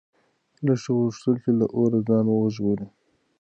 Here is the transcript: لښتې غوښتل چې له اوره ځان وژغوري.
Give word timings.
لښتې 0.65 0.91
غوښتل 0.97 1.33
چې 1.43 1.51
له 1.59 1.65
اوره 1.77 1.99
ځان 2.07 2.25
وژغوري. 2.29 2.87